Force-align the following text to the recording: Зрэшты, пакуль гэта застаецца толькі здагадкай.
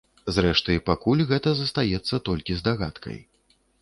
Зрэшты, 0.35 0.77
пакуль 0.87 1.21
гэта 1.31 1.53
застаецца 1.59 2.21
толькі 2.31 2.57
здагадкай. 2.63 3.19